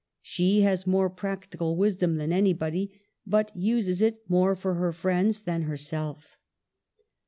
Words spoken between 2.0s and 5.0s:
than anybody, but uses it more for her